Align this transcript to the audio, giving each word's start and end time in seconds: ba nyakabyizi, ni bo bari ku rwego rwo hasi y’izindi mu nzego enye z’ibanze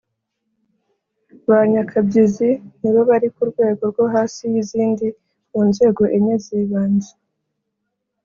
ba 1.47 1.59
nyakabyizi, 1.71 2.49
ni 2.79 2.89
bo 2.93 3.01
bari 3.09 3.27
ku 3.35 3.41
rwego 3.51 3.83
rwo 3.91 4.03
hasi 4.13 4.41
y’izindi 4.53 5.07
mu 5.51 5.61
nzego 5.69 6.03
enye 6.15 6.35
z’ibanze 6.43 7.13